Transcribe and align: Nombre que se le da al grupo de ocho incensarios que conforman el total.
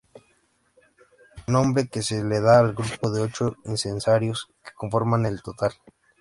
Nombre 1.45 1.87
que 1.87 2.01
se 2.01 2.23
le 2.23 2.39
da 2.41 2.57
al 2.57 2.73
grupo 2.73 3.11
de 3.11 3.21
ocho 3.21 3.57
incensarios 3.65 4.47
que 4.63 4.71
conforman 4.73 5.27
el 5.27 5.43
total. 5.43 5.73